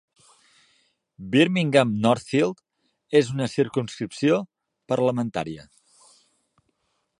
Birmingham 1.35 1.91
Northfield 2.05 2.63
és 3.21 3.31
una 3.35 3.49
circumscripció 3.57 4.41
parlamentària. 4.95 5.67